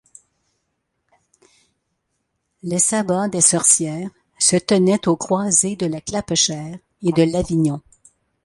Les 2.63 2.79
sabbats 2.79 3.27
des 3.27 3.39
sorcières 3.39 4.09
se 4.39 4.55
tenaient 4.57 5.07
aux 5.07 5.15
croisées 5.15 5.75
de 5.75 5.85
la 5.85 6.01
Clapechère 6.01 6.79
et 7.03 7.11
de 7.11 7.21
Lavignon. 7.21 7.83